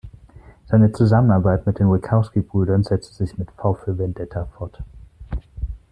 [0.67, 4.81] Seine Zusammenarbeit mit den Wachowski-Brüdern setzte sich mit "V für Vendetta" fort.